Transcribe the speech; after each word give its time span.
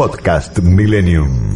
Podcast 0.00 0.60
Millennium. 0.60 1.54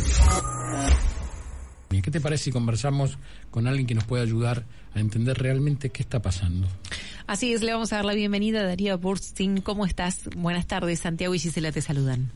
¿Qué 1.88 2.10
te 2.10 2.20
parece 2.20 2.44
si 2.44 2.52
conversamos 2.52 3.16
con 3.50 3.66
alguien 3.66 3.86
que 3.86 3.94
nos 3.94 4.04
pueda 4.04 4.22
ayudar 4.22 4.66
a 4.92 5.00
entender 5.00 5.38
realmente 5.38 5.88
qué 5.88 6.02
está 6.02 6.20
pasando? 6.20 6.68
Así 7.26 7.54
es, 7.54 7.62
le 7.62 7.72
vamos 7.72 7.94
a 7.94 7.96
dar 7.96 8.04
la 8.04 8.12
bienvenida 8.12 8.60
a 8.60 8.64
Darío 8.64 8.98
Burstin. 8.98 9.62
¿Cómo 9.62 9.86
estás? 9.86 10.28
Buenas 10.36 10.66
tardes, 10.66 11.00
Santiago 11.00 11.34
y 11.34 11.38
Gisela 11.38 11.72
te 11.72 11.80
saludan. 11.80 12.30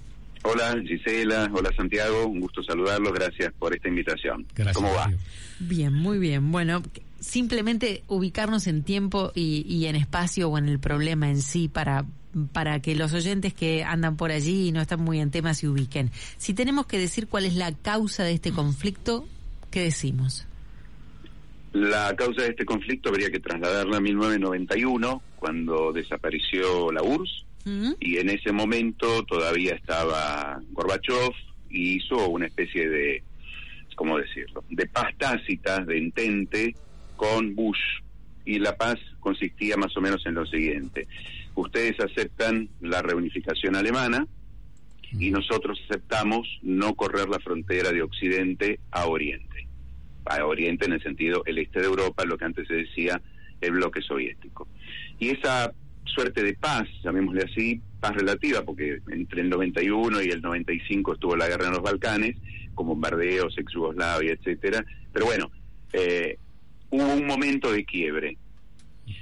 Hola 0.44 0.74
Gisela, 0.82 1.50
hola 1.52 1.68
Santiago, 1.76 2.24
un 2.24 2.40
gusto 2.40 2.62
saludarlos, 2.62 3.12
gracias 3.12 3.52
por 3.58 3.76
esta 3.76 3.88
invitación. 3.88 4.46
Gracias, 4.54 4.76
¿Cómo 4.76 4.94
va? 4.94 5.10
Bien, 5.58 5.92
muy 5.92 6.18
bien. 6.18 6.50
Bueno, 6.50 6.82
simplemente 7.20 8.02
ubicarnos 8.06 8.66
en 8.66 8.82
tiempo 8.82 9.30
y, 9.34 9.66
y 9.68 9.84
en 9.84 9.96
espacio 9.96 10.48
o 10.48 10.56
en 10.56 10.70
el 10.70 10.78
problema 10.78 11.28
en 11.28 11.42
sí 11.42 11.68
para 11.68 12.06
para 12.52 12.80
que 12.80 12.94
los 12.94 13.12
oyentes 13.14 13.54
que 13.54 13.84
andan 13.84 14.16
por 14.16 14.30
allí 14.30 14.68
y 14.68 14.72
no 14.72 14.80
están 14.80 15.00
muy 15.00 15.20
en 15.20 15.30
tema 15.30 15.54
se 15.54 15.68
ubiquen. 15.68 16.10
Si 16.36 16.54
tenemos 16.54 16.86
que 16.86 16.98
decir 16.98 17.28
cuál 17.28 17.44
es 17.44 17.54
la 17.54 17.72
causa 17.72 18.24
de 18.24 18.32
este 18.32 18.52
conflicto, 18.52 19.26
¿qué 19.70 19.82
decimos? 19.82 20.46
La 21.72 22.14
causa 22.16 22.42
de 22.42 22.48
este 22.48 22.64
conflicto 22.64 23.10
habría 23.10 23.30
que 23.30 23.40
trasladarla 23.40 23.98
a 23.98 24.00
1991, 24.00 25.22
cuando 25.36 25.92
desapareció 25.92 26.90
la 26.92 27.02
URSS, 27.02 27.44
y 28.00 28.16
en 28.16 28.30
ese 28.30 28.50
momento 28.50 29.22
todavía 29.24 29.74
estaba 29.74 30.58
Gorbachev 30.70 31.32
y 31.68 31.96
hizo 31.96 32.28
una 32.28 32.46
especie 32.46 32.88
de, 32.88 33.22
¿cómo 33.94 34.16
decirlo?, 34.16 34.64
de 34.70 34.86
paz 34.86 35.14
tácita, 35.18 35.84
de 35.84 35.98
entente 35.98 36.74
con 37.16 37.54
Bush. 37.54 37.78
Y 38.46 38.58
la 38.58 38.74
paz 38.74 38.96
consistía 39.20 39.76
más 39.76 39.94
o 39.98 40.00
menos 40.00 40.24
en 40.24 40.34
lo 40.36 40.46
siguiente. 40.46 41.06
Ustedes 41.58 41.98
aceptan 41.98 42.68
la 42.80 43.02
reunificación 43.02 43.74
alemana 43.74 44.28
y 45.18 45.32
nosotros 45.32 45.80
aceptamos 45.88 46.46
no 46.62 46.94
correr 46.94 47.28
la 47.28 47.40
frontera 47.40 47.90
de 47.90 48.00
Occidente 48.00 48.78
a 48.92 49.06
Oriente. 49.06 49.66
A 50.24 50.44
Oriente 50.44 50.86
en 50.86 50.92
el 50.92 51.02
sentido 51.02 51.42
el 51.46 51.58
este 51.58 51.80
de 51.80 51.86
Europa, 51.86 52.24
lo 52.24 52.38
que 52.38 52.44
antes 52.44 52.68
se 52.68 52.74
decía 52.74 53.20
el 53.60 53.72
bloque 53.72 54.02
soviético. 54.02 54.68
Y 55.18 55.30
esa 55.30 55.72
suerte 56.04 56.44
de 56.44 56.54
paz, 56.54 56.86
llamémosle 57.02 57.42
así, 57.42 57.80
paz 57.98 58.14
relativa, 58.14 58.62
porque 58.62 59.00
entre 59.08 59.40
el 59.40 59.50
91 59.50 60.22
y 60.22 60.28
el 60.28 60.40
95 60.40 61.14
estuvo 61.14 61.34
la 61.34 61.48
guerra 61.48 61.66
en 61.66 61.72
los 61.72 61.82
Balcanes, 61.82 62.36
con 62.76 62.86
bombardeos, 62.86 63.58
ex 63.58 63.72
Yugoslavia, 63.72 64.32
etcétera. 64.32 64.84
Pero 65.12 65.26
bueno, 65.26 65.50
eh, 65.92 66.38
hubo 66.90 67.14
un 67.14 67.26
momento 67.26 67.72
de 67.72 67.84
quiebre. 67.84 68.36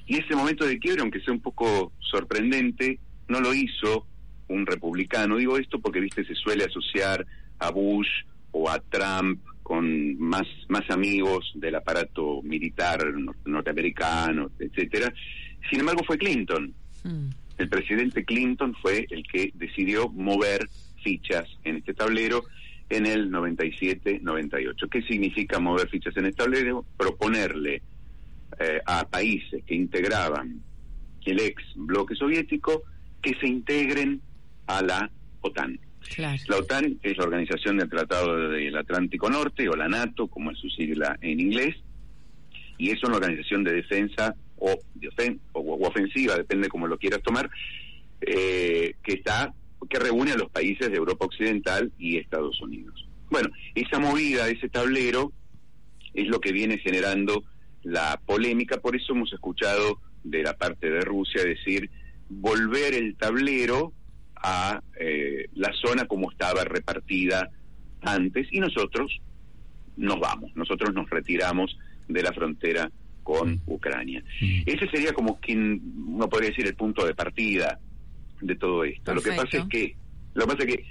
Y 0.07 0.19
ese 0.19 0.35
momento 0.37 0.65
de 0.65 0.79
quiebre, 0.79 1.03
aunque 1.03 1.21
sea 1.21 1.33
un 1.35 1.41
poco 1.41 1.93
sorprendente, 2.01 2.99
no 3.29 3.41
lo 3.41 3.53
hizo 3.55 4.07
un 4.49 4.65
republicano. 4.67 5.37
Digo 5.37 5.59
esto 5.59 5.81
porque, 5.81 6.01
viste, 6.01 6.25
se 6.25 6.35
suele 6.35 6.65
asociar 6.65 7.27
a 7.59 7.71
Bush 7.71 8.09
o 8.53 8.71
a 8.71 8.79
Trump 8.81 9.41
con 9.63 10.17
más, 10.19 10.47
más 10.69 10.89
amigos 10.91 11.51
del 11.57 11.75
aparato 11.75 12.41
militar 12.43 13.01
nor- 13.15 13.35
norteamericano, 13.45 14.51
etcétera. 14.59 15.13
Sin 15.69 15.81
embargo, 15.81 16.03
fue 16.07 16.17
Clinton. 16.19 16.73
Mm. 17.03 17.29
El 17.59 17.69
presidente 17.69 18.25
Clinton 18.25 18.75
fue 18.81 19.07
el 19.11 19.25
que 19.27 19.51
decidió 19.55 20.09
mover 20.11 20.69
fichas 21.03 21.49
en 21.65 21.77
este 21.77 21.95
tablero 21.95 22.45
en 22.89 23.07
el 23.07 23.31
97-98. 23.33 24.89
¿Qué 24.91 25.03
significa 25.03 25.59
mover 25.59 25.89
fichas 25.89 26.17
en 26.17 26.27
el 26.27 26.35
tablero? 26.35 26.85
Proponerle 26.97 27.83
eh, 28.59 28.81
a 28.87 29.09
países 29.09 29.63
que 29.65 29.75
integraban 29.75 30.61
el 31.25 31.41
ex 31.41 31.63
bloque 31.75 32.15
soviético 32.15 32.85
que 33.21 33.35
se 33.41 33.49
integren 33.49 34.21
a 34.67 34.83
la 34.83 35.11
OTAN. 35.41 35.79
Claro. 36.15 36.41
La 36.49 36.57
OTAN 36.59 36.99
es 37.03 37.17
la 37.17 37.25
Organización 37.25 37.79
del 37.79 37.91
Tratado 37.91 38.49
del 38.51 38.77
Atlántico 38.77 39.29
Norte, 39.29 39.69
o 39.69 39.75
la 39.75 39.89
NATO, 39.89 40.29
como 40.29 40.53
es 40.53 40.59
su 40.59 40.71
sigla 40.71 41.19
en 41.21 41.41
inglés, 41.41 41.75
y 42.79 42.91
es 42.91 43.03
una 43.03 43.17
organización 43.17 43.65
de 43.65 43.75
defensa 43.75 44.35
o, 44.57 44.79
de 44.95 45.09
ofen- 45.09 45.41
o, 45.53 45.61
o 45.61 45.89
ofensiva, 45.89 46.37
depende 46.37 46.69
cómo 46.69 46.87
lo 46.87 46.97
quieras 46.99 47.23
tomar, 47.23 47.51
eh, 48.21 48.95
que 49.03 49.15
está 49.15 49.53
que 49.91 49.99
reúne 49.99 50.33
a 50.33 50.37
los 50.37 50.51
países 50.51 50.91
de 50.91 50.97
Europa 50.97 51.27
Occidental 51.27 51.93
y 51.99 52.17
Estados 52.17 52.61
Unidos. 52.61 53.07
Bueno, 53.31 53.49
esa 53.75 53.99
movida, 53.99 54.49
ese 54.49 54.69
tablero, 54.69 55.33
es 56.15 56.29
lo 56.29 56.41
que 56.41 56.53
viene 56.53 56.79
generando 56.79 57.45
la 57.87 58.21
polémica, 58.27 58.79
por 58.79 58.97
eso 58.97 59.13
hemos 59.13 59.33
escuchado 59.33 60.01
de 60.25 60.43
la 60.43 60.55
parte 60.57 60.91
de 60.91 61.01
Rusia 61.03 61.45
decir 61.45 61.89
volver 62.29 62.95
el 62.95 63.15
tablero 63.17 63.93
a 64.35 64.83
eh, 64.99 65.47
la 65.55 65.73
zona 65.73 66.07
como 66.07 66.31
estaba 66.33 66.65
repartida 66.65 67.49
antes 68.03 68.49
y 68.51 68.59
nosotros 68.61 69.21
nos 69.97 70.19
vamos, 70.19 70.51
nosotros 70.57 70.93
nos 70.95 71.09
retiramos 71.09 71.79
de 72.09 72.23
la 72.23 72.33
frontera 72.33 72.91
con 73.23 73.53
Mm. 73.55 73.61
Ucrania. 73.67 74.23
Mm. 74.41 74.63
Ese 74.67 74.89
sería 74.91 75.13
como 75.13 75.39
quien 75.41 75.81
uno 76.09 76.29
podría 76.29 76.51
decir 76.51 76.67
el 76.67 76.75
punto 76.75 77.07
de 77.07 77.15
partida 77.15 77.79
de 78.41 78.55
todo 78.57 78.85
esto. 78.85 79.15
Lo 79.15 79.23
que 79.23 79.31
pasa 79.33 79.59
es 79.59 79.65
que, 79.69 79.97
lo 80.35 80.47
que 80.47 80.53
pasa 80.55 80.69
es 80.69 80.77
que, 80.77 80.85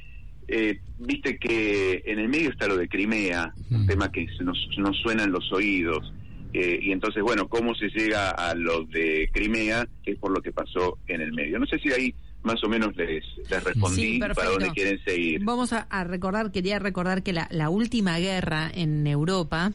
eh, 0.47 0.79
viste 0.99 1.37
que 1.37 2.03
en 2.05 2.19
el 2.19 2.29
medio 2.29 2.49
está 2.49 2.67
lo 2.67 2.77
de 2.77 2.87
Crimea, 2.87 3.53
un 3.69 3.83
Mm. 3.83 3.87
tema 3.87 4.11
que 4.11 4.27
se 4.37 4.43
nos, 4.45 4.57
nos 4.77 4.97
suena 4.97 5.23
en 5.23 5.31
los 5.33 5.51
oídos. 5.53 6.13
Eh, 6.57 6.79
y 6.81 6.93
entonces, 6.93 7.21
bueno, 7.21 7.49
¿cómo 7.49 7.75
se 7.75 7.89
llega 7.89 8.29
a 8.29 8.55
lo 8.55 8.85
de 8.85 9.29
Crimea? 9.33 9.85
Que 10.01 10.11
es 10.11 10.19
por 10.19 10.31
lo 10.31 10.41
que 10.41 10.53
pasó 10.53 10.97
en 11.05 11.19
el 11.19 11.33
medio. 11.33 11.59
No 11.59 11.65
sé 11.65 11.77
si 11.79 11.91
ahí 11.91 12.15
más 12.43 12.63
o 12.63 12.69
menos 12.69 12.95
les, 12.95 13.25
les 13.49 13.61
respondí 13.61 14.13
Sí, 14.13 14.19
para 14.19 14.49
dónde 14.49 14.69
quieren 14.69 15.03
seguir. 15.03 15.43
Vamos 15.43 15.73
a, 15.73 15.81
a 15.89 16.05
recordar, 16.05 16.53
quería 16.53 16.79
recordar 16.79 17.23
que 17.23 17.33
la, 17.33 17.49
la 17.51 17.69
última 17.69 18.17
guerra 18.19 18.71
en 18.73 19.05
Europa 19.05 19.73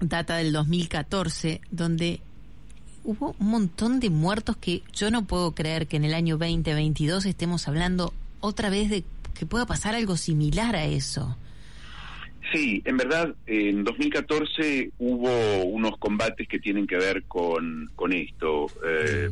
data 0.00 0.38
del 0.38 0.52
2014, 0.52 1.60
donde 1.70 2.20
hubo 3.04 3.36
un 3.38 3.46
montón 3.46 4.00
de 4.00 4.10
muertos 4.10 4.56
que 4.56 4.82
yo 4.92 5.08
no 5.12 5.24
puedo 5.24 5.54
creer 5.54 5.86
que 5.86 5.98
en 5.98 6.04
el 6.04 6.14
año 6.14 6.36
2022 6.36 7.26
estemos 7.26 7.68
hablando 7.68 8.12
otra 8.40 8.70
vez 8.70 8.90
de 8.90 9.04
que 9.38 9.46
pueda 9.46 9.66
pasar 9.66 9.94
algo 9.94 10.16
similar 10.16 10.74
a 10.74 10.84
eso. 10.84 11.36
Sí, 12.52 12.82
en 12.84 12.98
verdad, 12.98 13.34
en 13.46 13.82
2014 13.82 14.90
hubo 14.98 15.64
unos 15.64 15.96
combates 15.98 16.46
que 16.46 16.58
tienen 16.58 16.86
que 16.86 16.96
ver 16.96 17.22
con, 17.24 17.90
con 17.96 18.12
esto. 18.12 18.66
Eh, 18.86 19.30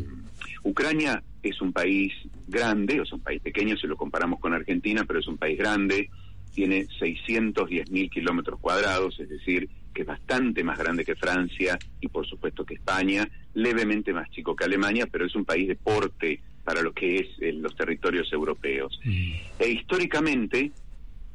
Ucrania 0.63 1.23
es 1.43 1.61
un 1.61 1.73
país 1.73 2.13
grande, 2.49 2.99
o 2.99 3.03
es 3.03 3.13
un 3.13 3.21
país 3.21 3.43
pequeño 3.43 3.77
si 3.77 3.87
lo 3.87 3.97
comparamos 3.97 4.41
con 4.41 4.55
Argentina, 4.55 5.05
pero 5.07 5.21
es 5.21 5.29
un 5.29 5.37
país 5.37 5.59
grande, 5.59 6.09
tiene 6.55 6.87
610 6.99 7.91
mil 7.91 8.11
kilómetros 8.11 8.59
cuadrados, 8.59 9.21
es 9.21 9.29
decir, 9.29 9.69
que 9.93 10.03
es 10.03 10.07
bastante 10.07 10.65
más 10.65 10.79
grande 10.79 11.05
que 11.05 11.15
Francia 11.15 11.79
y 12.01 12.09
por 12.09 12.27
supuesto 12.27 12.65
que 12.65 12.75
España, 12.75 13.29
levemente 13.55 14.13
más 14.13 14.31
chico 14.31 14.57
que 14.57 14.65
Alemania, 14.65 15.07
pero 15.11 15.27
es 15.27 15.35
un 15.35 15.45
país 15.45 15.69
de 15.69 15.77
porte 15.77 16.41
para 16.65 16.83
lo 16.83 16.93
que 16.93 17.17
es 17.17 17.29
eh, 17.41 17.53
los 17.53 17.77
territorios 17.77 18.33
europeos. 18.33 18.99
Mm. 19.05 19.33
E 19.59 19.69
históricamente 19.69 20.73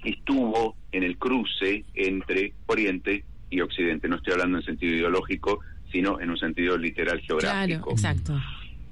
estuvo 0.03 0.75
en 0.91 1.03
el 1.03 1.17
cruce 1.17 1.83
entre 1.93 2.53
Oriente 2.67 3.23
y 3.49 3.61
Occidente. 3.61 4.07
No 4.07 4.17
estoy 4.17 4.33
hablando 4.33 4.57
en 4.59 4.63
sentido 4.65 4.93
ideológico, 4.95 5.59
sino 5.91 6.19
en 6.19 6.29
un 6.29 6.37
sentido 6.37 6.77
literal 6.77 7.19
geográfico. 7.21 7.81
Claro, 7.85 7.91
exacto. 7.91 8.39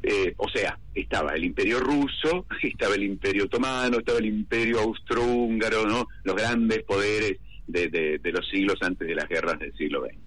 Eh, 0.03 0.33
o 0.38 0.50
sea, 0.50 0.77
estaba 0.94 1.33
el 1.33 1.45
imperio 1.45 1.79
ruso, 1.79 2.45
estaba 2.61 2.95
el 2.95 3.03
imperio 3.03 3.45
otomano, 3.45 4.00
estaba 4.00 4.19
el 4.19 4.25
imperio 4.25 4.79
austrohúngaro, 4.81 5.85
¿no? 5.88 6.07
Los 6.23 6.35
grandes 6.35 6.83
poderes 6.83 7.38
de, 7.67 7.88
de- 7.89 8.19
de 8.19 8.31
los 8.31 8.47
siglos 8.50 8.75
antes 8.81 9.07
de 9.07 9.15
las 9.15 9.27
guerras 9.29 9.59
del 9.59 9.73
siglo 9.77 10.01
XX. 10.03 10.17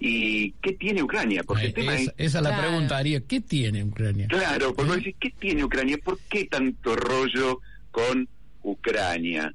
¿Y 0.00 0.50
qué 0.60 0.72
tiene 0.72 1.02
Ucrania? 1.02 1.44
Porque 1.44 1.66
el 1.66 1.70
Eh, 1.70 1.74
tema 1.74 1.94
esa, 1.94 2.10
es... 2.10 2.14
esa 2.28 2.38
es 2.38 2.44
la 2.44 2.50
Claro. 2.50 2.62
pregunta, 2.68 2.94
Darío. 2.96 3.24
¿Qué 3.28 3.40
tiene 3.40 3.84
Ucrania? 3.84 4.26
Claro, 4.26 4.74
porque 4.74 4.88
vos 4.90 4.96
decís, 4.98 5.14
¿qué 5.20 5.30
tiene 5.38 5.64
Ucrania? 5.64 5.96
¿Por 6.02 6.18
qué 6.28 6.46
tanto 6.46 6.96
rollo 6.96 7.60
con 7.92 8.28
Ucrania? 8.64 9.54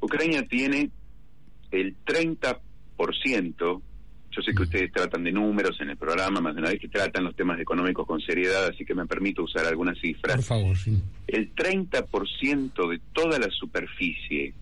Ucrania 0.00 0.46
tiene 0.46 0.90
el 1.70 1.96
30%, 2.04 3.82
Yo 4.30 4.42
sé 4.42 4.54
que 4.54 4.62
ustedes 4.62 4.92
tratan 4.92 5.24
de 5.24 5.32
números 5.32 5.80
en 5.80 5.90
el 5.90 5.96
programa, 5.96 6.40
más 6.40 6.54
de 6.54 6.60
una 6.60 6.70
vez 6.70 6.80
que 6.80 6.88
tratan 6.88 7.24
los 7.24 7.34
temas 7.34 7.58
económicos 7.58 8.06
con 8.06 8.20
seriedad, 8.20 8.66
así 8.66 8.84
que 8.84 8.94
me 8.94 9.06
permito 9.06 9.42
usar 9.44 9.66
algunas 9.66 9.98
cifras. 9.98 10.36
Por 10.36 10.44
favor, 10.44 10.76
sí. 10.76 11.00
El 11.26 11.54
30% 11.54 12.90
de 12.90 13.00
toda 13.12 13.38
la 13.38 13.50
superficie 13.50 14.52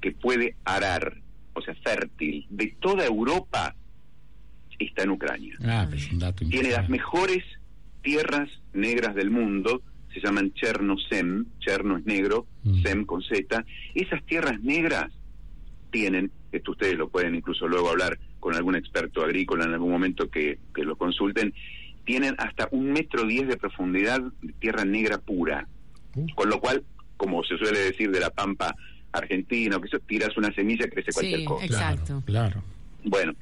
que 0.00 0.12
puede 0.12 0.56
arar, 0.64 1.16
o 1.54 1.62
sea, 1.62 1.74
fértil, 1.74 2.46
de 2.50 2.76
toda 2.80 3.04
Europa, 3.04 3.74
está 4.78 5.02
en 5.02 5.10
Ucrania. 5.10 5.56
Ah, 5.64 5.88
es 5.92 6.10
un 6.10 6.18
dato 6.18 6.44
Tiene 6.48 6.70
las 6.70 6.88
mejores 6.88 7.44
tierras 8.02 8.48
negras 8.72 9.14
del 9.14 9.30
mundo, 9.30 9.82
se 10.12 10.20
llaman 10.20 10.52
Chernosem, 10.54 11.46
Cherno 11.60 11.96
es 11.98 12.04
negro, 12.04 12.46
Mm. 12.64 12.82
Sem 12.82 13.04
con 13.04 13.22
Z. 13.22 13.64
Esas 13.94 14.24
tierras 14.24 14.60
negras 14.60 15.10
tienen, 15.90 16.30
esto 16.52 16.70
ustedes 16.72 16.96
lo 16.96 17.08
pueden 17.08 17.34
incluso 17.34 17.66
luego 17.66 17.90
hablar 17.90 18.18
con 18.38 18.54
algún 18.54 18.76
experto 18.76 19.22
agrícola 19.24 19.64
en 19.64 19.72
algún 19.72 19.90
momento 19.90 20.30
que, 20.30 20.58
que 20.74 20.84
lo 20.84 20.96
consulten, 20.96 21.52
tienen 22.04 22.34
hasta 22.38 22.68
un 22.70 22.92
metro 22.92 23.24
diez 23.26 23.46
de 23.48 23.56
profundidad 23.56 24.20
de 24.42 24.52
tierra 24.54 24.84
negra 24.84 25.18
pura. 25.18 25.66
Uh. 26.14 26.26
Con 26.34 26.48
lo 26.50 26.60
cual, 26.60 26.84
como 27.16 27.42
se 27.44 27.56
suele 27.58 27.78
decir 27.80 28.10
de 28.10 28.20
la 28.20 28.30
pampa 28.30 28.74
argentina, 29.12 29.76
o 29.76 29.80
que 29.80 29.88
eso, 29.88 29.98
tiras 30.00 30.36
una 30.36 30.52
semilla, 30.54 30.88
crece 30.88 31.12
cualquier 31.12 31.40
Sí, 31.40 31.44
cosa. 31.44 31.64
exacto. 31.66 32.22
Claro. 32.24 32.62
Bueno, 33.04 33.34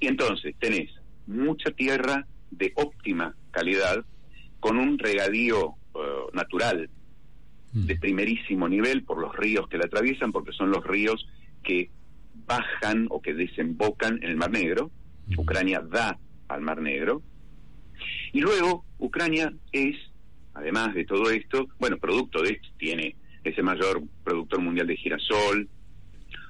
y 0.00 0.06
entonces 0.06 0.54
tenés 0.58 0.90
mucha 1.26 1.70
tierra 1.70 2.26
de 2.50 2.72
óptima 2.76 3.34
calidad, 3.50 4.04
con 4.60 4.78
un 4.78 4.98
regadío 4.98 5.74
eh, 6.04 6.30
natural 6.32 6.88
Mm. 7.76 7.86
de 7.86 7.96
primerísimo 7.96 8.68
nivel 8.68 9.04
por 9.04 9.18
los 9.18 9.36
ríos 9.36 9.68
que 9.68 9.76
la 9.76 9.84
atraviesan, 9.84 10.32
porque 10.32 10.52
son 10.52 10.70
los 10.70 10.84
ríos 10.86 11.28
que 11.62 11.90
bajan 12.46 13.06
o 13.10 13.20
que 13.20 13.34
desembocan 13.34 14.16
en 14.22 14.30
el 14.30 14.36
Mar 14.36 14.50
Negro. 14.50 14.90
Mm. 15.26 15.40
Ucrania 15.40 15.80
da 15.80 16.18
al 16.48 16.62
Mar 16.62 16.80
Negro. 16.80 17.22
Y 18.32 18.40
luego 18.40 18.84
Ucrania 18.98 19.52
es, 19.72 19.94
además 20.54 20.94
de 20.94 21.04
todo 21.04 21.30
esto, 21.30 21.68
bueno, 21.78 21.98
producto 21.98 22.42
de 22.42 22.52
esto, 22.52 22.68
tiene 22.78 23.14
ese 23.44 23.62
mayor 23.62 24.02
productor 24.24 24.60
mundial 24.62 24.86
de 24.86 24.96
girasol, 24.96 25.68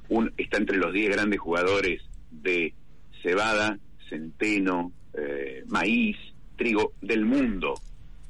un, 0.09 0.33
está 0.37 0.59
entre 0.59 0.77
los 0.77 0.93
10 0.93 1.11
grandes 1.11 1.41
jugadores 1.41 2.03
de 2.31 2.73
cebada, 3.23 3.79
centeno, 4.09 4.93
eh, 5.15 5.65
maíz, 5.67 6.17
trigo 6.57 6.93
del 7.03 7.25
mundo, 7.25 7.75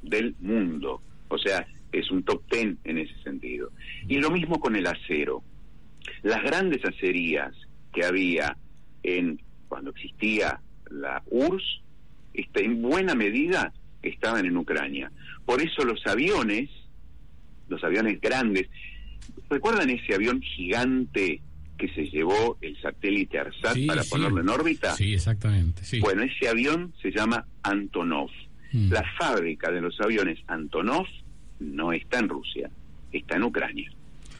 del 0.01 0.35
mundo. 0.39 1.01
O 1.29 1.37
sea, 1.37 1.67
es 1.91 2.09
un 2.11 2.23
top 2.23 2.41
10 2.51 2.77
en 2.83 2.97
ese 2.97 3.15
sentido. 3.23 3.71
Y 4.07 4.19
lo 4.19 4.29
mismo 4.31 4.59
con 4.59 4.75
el 4.75 4.87
acero. 4.87 5.43
Las 6.23 6.41
grandes 6.43 6.83
acerías 6.85 7.53
que 7.93 8.05
había 8.05 8.57
en 9.03 9.41
cuando 9.67 9.91
existía 9.91 10.59
la 10.89 11.21
URSS, 11.29 11.81
este, 12.33 12.63
en 12.65 12.81
buena 12.81 13.15
medida 13.15 13.73
estaban 14.01 14.45
en 14.45 14.55
Ucrania. 14.57 15.11
Por 15.45 15.61
eso 15.61 15.83
los 15.83 16.05
aviones, 16.07 16.69
los 17.67 17.83
aviones 17.83 18.21
grandes, 18.21 18.69
¿recuerdan 19.49 19.89
ese 19.89 20.13
avión 20.15 20.41
gigante 20.41 21.41
que 21.77 21.89
se 21.89 22.05
llevó 22.07 22.57
el 22.61 22.79
satélite 22.81 23.39
ARSAT 23.39 23.73
Sí, 23.75 23.85
para 23.85 24.03
sí. 24.03 24.09
ponerlo 24.09 24.41
en 24.41 24.49
órbita? 24.49 24.91
Sí, 24.95 25.13
exactamente. 25.13 25.83
Sí. 25.83 25.99
Bueno, 25.99 26.23
ese 26.23 26.47
avión 26.47 26.93
se 27.01 27.11
llama 27.11 27.45
Antonov. 27.63 28.29
Mm. 28.71 28.91
La 28.91 29.03
fábrica 29.19 29.71
de 29.71 29.81
los 29.81 29.99
aviones 30.01 30.39
Antonov 30.47 31.05
no 31.59 31.91
está 31.93 32.19
en 32.19 32.29
Rusia, 32.29 32.69
está 33.11 33.35
en 33.37 33.43
Ucrania. 33.43 33.89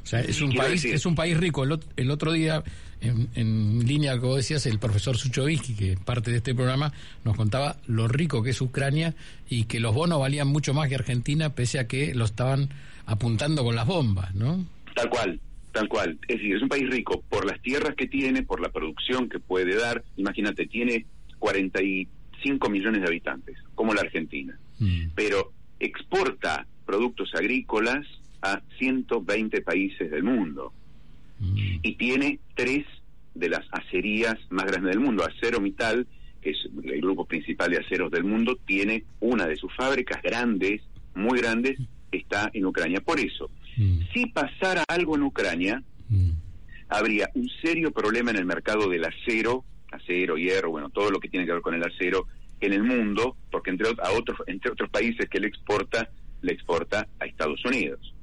O 0.03 0.05
sea, 0.09 0.21
es 0.21 0.41
un 0.41 0.51
Quiero 0.51 0.65
país, 0.67 0.81
decir- 0.83 0.95
es 0.95 1.05
un 1.05 1.15
país 1.15 1.37
rico. 1.37 1.63
El, 1.65 1.71
ot- 1.71 1.85
el 1.97 2.11
otro 2.11 2.31
día, 2.31 2.63
en, 3.01 3.27
en 3.35 3.85
línea 3.85 4.15
vos 4.15 4.37
decías, 4.37 4.65
el 4.65 4.79
profesor 4.79 5.17
Suchovsky, 5.17 5.75
que 5.75 5.91
es 5.93 5.99
parte 5.99 6.31
de 6.31 6.37
este 6.37 6.55
programa, 6.55 6.93
nos 7.25 7.35
contaba 7.35 7.75
lo 7.87 8.07
rico 8.07 8.41
que 8.41 8.51
es 8.51 8.61
Ucrania 8.61 9.15
y 9.49 9.65
que 9.65 9.79
los 9.81 9.93
bonos 9.93 10.19
valían 10.19 10.47
mucho 10.47 10.73
más 10.73 10.87
que 10.87 10.95
Argentina, 10.95 11.53
pese 11.55 11.79
a 11.79 11.87
que 11.87 12.15
lo 12.15 12.23
estaban 12.23 12.69
apuntando 13.05 13.63
con 13.65 13.75
las 13.75 13.85
bombas, 13.85 14.33
¿no? 14.33 14.65
Tal 14.95 15.09
cual, 15.09 15.39
tal 15.73 15.89
cual. 15.89 16.17
Es 16.29 16.37
decir, 16.37 16.55
es 16.55 16.61
un 16.61 16.69
país 16.69 16.89
rico 16.89 17.21
por 17.29 17.45
las 17.45 17.61
tierras 17.61 17.93
que 17.95 18.07
tiene, 18.07 18.43
por 18.43 18.61
la 18.61 18.69
producción 18.69 19.27
que 19.27 19.39
puede 19.39 19.75
dar. 19.77 20.03
Imagínate, 20.15 20.67
tiene 20.67 21.05
45 22.37 22.69
millones 22.69 23.01
de 23.01 23.07
habitantes, 23.07 23.57
como 23.75 23.93
la 23.93 24.01
Argentina, 24.01 24.57
Mm. 24.79 25.09
pero 25.15 25.51
exporta 25.79 26.65
productos 26.85 27.33
agrícolas 27.35 28.05
a 28.41 28.61
120 28.77 29.61
países 29.61 30.09
del 30.11 30.23
mundo 30.23 30.71
Mm. 31.39 31.79
y 31.83 31.95
tiene 31.95 32.39
tres 32.55 32.85
de 33.35 33.49
las 33.49 33.65
acerías 33.71 34.35
más 34.49 34.65
grandes 34.65 34.91
del 34.95 34.99
mundo. 34.99 35.23
Acero 35.25 35.59
Mital, 35.59 36.07
que 36.41 36.51
es 36.51 36.57
el 36.83 37.01
grupo 37.01 37.25
principal 37.25 37.71
de 37.71 37.79
aceros 37.79 38.11
del 38.11 38.23
mundo, 38.23 38.57
tiene 38.65 39.03
una 39.19 39.45
de 39.47 39.55
sus 39.55 39.73
fábricas 39.75 40.21
grandes, 40.23 40.81
muy 41.15 41.39
grandes, 41.39 41.77
está 42.11 42.49
en 42.53 42.65
Ucrania. 42.65 43.01
Por 43.01 43.19
eso, 43.19 43.49
Mm. 43.77 43.99
si 44.13 44.25
pasara 44.27 44.83
algo 44.87 45.15
en 45.15 45.23
Ucrania, 45.23 45.83
habría 46.89 47.29
un 47.35 47.49
serio 47.61 47.91
problema 47.91 48.31
en 48.31 48.37
el 48.37 48.45
mercado 48.45 48.89
del 48.89 49.05
acero, 49.05 49.65
acero, 49.97 50.37
hierro, 50.37 50.71
bueno, 50.71 50.89
todo 50.89 51.11
lo 51.11 51.19
que 51.19 51.29
tiene 51.29 51.45
que 51.45 51.53
ver 51.53 51.61
con 51.61 51.75
el 51.75 51.83
acero 51.83 52.27
en 52.59 52.73
el 52.73 52.83
mundo, 52.83 53.35
porque 53.51 53.69
entre, 53.69 53.89
a 53.89 54.11
otros, 54.11 54.39
entre 54.47 54.71
otros 54.71 54.89
países 54.89 55.29
que 55.29 55.39
le 55.39 55.47
exporta, 55.47 56.09
le 56.41 56.53
exporta 56.53 57.07
a 57.19 57.25
Estados 57.25 57.63
Unidos. 57.65 58.13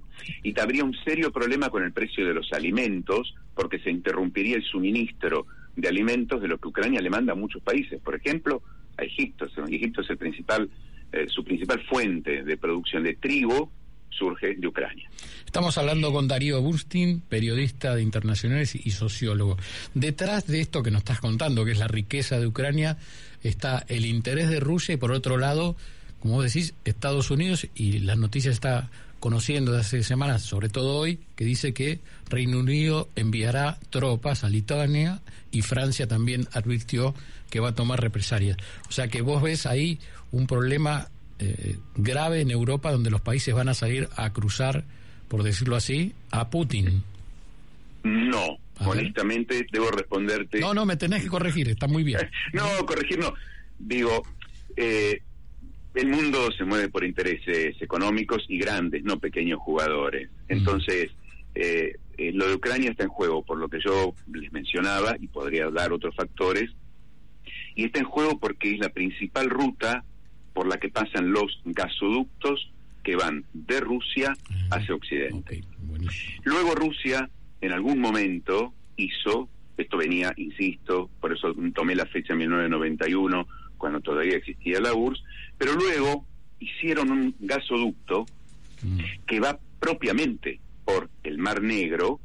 Y 0.43 0.59
habría 0.59 0.85
un 0.85 0.95
serio 1.05 1.31
problema 1.33 1.71
con 1.71 1.83
el 1.83 1.93
precio 1.93 2.27
de 2.27 2.35
los 2.35 2.53
alimentos, 2.53 3.35
porque 3.55 3.79
se 3.79 3.91
interrumpiría 3.91 4.57
el 4.57 4.65
suministro 4.65 5.47
de 5.77 5.89
alimentos 5.89 6.41
de 6.41 6.49
lo 6.49 6.59
que 6.59 6.69
Ucrania 6.69 7.01
le 7.01 7.11
manda 7.11 7.33
a 7.33 7.37
muchos 7.37 7.63
países, 7.63 8.01
por 8.01 8.15
ejemplo, 8.15 8.63
a 8.97 9.03
Egipto. 9.03 9.47
Egipto 9.69 10.01
es 10.03 10.11
el 10.11 10.19
principal, 10.19 10.71
eh, 11.13 11.27
su 11.29 11.45
principal 11.45 11.81
fuente 11.87 12.45
de 12.45 12.57
producción 12.57 13.03
de 13.03 13.15
trigo, 13.17 13.71
surge 14.17 14.55
de 14.55 14.67
Ucrania. 14.67 15.09
Estamos 15.45 15.79
hablando 15.79 16.13
con 16.13 16.27
Darío 16.27 16.61
Burstin, 16.61 17.21
periodista 17.21 17.95
de 17.95 18.03
internacionales 18.03 18.75
y 18.75 18.91
sociólogo. 18.91 19.57
Detrás 19.95 20.47
de 20.47 20.61
esto 20.61 20.83
que 20.83 20.91
nos 20.91 21.01
estás 21.01 21.21
contando, 21.21 21.65
que 21.65 21.73
es 21.73 21.79
la 21.79 21.89
riqueza 21.89 22.39
de 22.39 22.47
Ucrania, 22.47 22.97
está 23.43 23.85
el 23.89 24.07
interés 24.07 24.49
de 24.49 24.61
Rusia 24.61 24.95
y 24.95 24.97
por 24.97 25.13
otro 25.13 25.39
lado, 25.39 25.77
como 26.21 26.43
decís, 26.43 26.75
Estados 26.85 27.31
Unidos 27.31 27.69
y 27.75 28.01
las 28.01 28.19
noticias 28.19 28.55
está 28.55 28.91
conociendo 29.21 29.73
de 29.73 29.81
hace 29.81 30.03
semanas, 30.03 30.43
sobre 30.43 30.69
todo 30.69 30.99
hoy, 30.99 31.19
que 31.35 31.45
dice 31.45 31.73
que 31.73 32.01
Reino 32.29 32.59
Unido 32.59 33.09
enviará 33.17 33.79
tropas 33.91 34.45
a 34.45 34.51
Lituania 34.51 35.23
y 35.51 35.63
Francia 35.63 36.07
también 36.07 36.47
advirtió 36.53 37.15
que 37.49 37.61
va 37.61 37.71
a 37.71 37.75
tomar 37.75 38.01
represalias. 38.01 38.59
O 38.89 38.93
sea 38.93 39.09
que 39.09 39.23
vos 39.23 39.41
ves 39.43 39.65
ahí 39.65 39.99
un 40.31 40.47
problema 40.47 41.09
eh, 41.39 41.77
grave 41.97 42.41
en 42.41 42.51
Europa 42.51 42.93
donde 42.93 43.11
los 43.11 43.21
países 43.21 43.55
van 43.55 43.69
a 43.69 43.75
salir 43.75 44.09
a 44.17 44.33
cruzar, 44.33 44.85
por 45.29 45.43
decirlo 45.43 45.77
así, 45.77 46.13
a 46.31 46.51
Putin. 46.51 47.03
No, 48.03 48.59
A 48.79 48.89
ver. 48.89 48.99
honestamente 48.99 49.67
debo 49.73 49.91
responderte. 49.91 50.61
No, 50.61 50.75
no, 50.75 50.85
me 50.85 50.97
tenés 50.97 51.23
que 51.23 51.29
corregir, 51.29 51.69
está 51.69 51.87
muy 51.87 52.03
bien. 52.03 52.21
No, 52.53 52.65
corregir 52.87 53.19
no. 53.19 53.33
Digo, 53.79 54.23
eh, 54.77 55.21
el 55.95 56.09
mundo 56.09 56.51
se 56.57 56.65
mueve 56.65 56.89
por 56.89 57.05
intereses 57.05 57.81
económicos 57.81 58.45
y 58.49 58.59
grandes, 58.59 59.05
no 59.05 59.19
pequeños 59.19 59.61
jugadores. 59.61 60.29
Entonces, 60.49 61.11
eh, 61.55 61.97
eh, 62.19 62.33
lo 62.33 62.49
de 62.49 62.55
Ucrania 62.55 62.91
está 62.91 63.05
en 63.05 63.11
juego, 63.11 63.43
por 63.45 63.59
lo 63.59 63.69
que 63.69 63.79
yo 63.85 64.15
les 64.33 64.53
mencionaba, 64.53 65.17
y 65.21 65.29
podría 65.29 65.71
dar 65.71 65.93
otros 65.93 66.15
factores. 66.15 66.71
Y 67.77 67.87
está 67.87 68.01
en 68.01 68.05
juego 68.07 68.39
porque 68.39 68.73
es 68.73 68.79
la 68.79 68.89
principal 68.91 69.51
ruta 69.51 70.05
por 70.55 70.67
la 70.67 70.79
que 70.79 70.89
pasan 70.89 71.33
los 71.33 71.61
gasoductos 71.67 72.71
que 73.03 73.17
van 73.17 73.45
de 73.53 73.81
Rusia 73.81 74.35
hacia 74.71 74.95
Occidente. 74.95 75.63
Luego 76.45 76.75
Rusia, 76.75 77.29
en 77.61 77.73
algún 77.73 78.01
momento, 78.01 78.73
hizo, 78.97 79.49
esto 79.77 79.99
venía, 79.99 80.33
insisto, 80.37 81.11
por 81.21 81.35
eso 81.35 81.55
tomé 81.75 81.95
la 81.95 82.07
fecha 82.07 82.35
1991, 82.35 83.47
cuando 83.77 84.01
todavía 84.01 84.39
existía 84.39 84.81
la 84.81 84.95
URSS, 84.95 85.23
pero 85.59 85.75
luego 85.75 86.25
hicieron 86.61 87.11
un 87.11 87.35
gasoducto 87.41 88.25
Mm. 88.85 88.99
que 89.27 89.41
va 89.41 89.59
propiamente 89.81 90.61
por 90.85 91.09
el 91.23 91.39
Mar 91.39 91.63
Negro 91.63 92.21